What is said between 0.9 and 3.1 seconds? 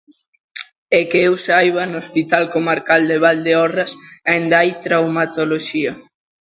E, que eu saiba, no Hospital Comarcal